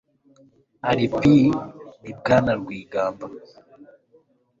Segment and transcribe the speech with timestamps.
[0.89, 1.49] aripes
[2.03, 3.25] ni bwana rwigamba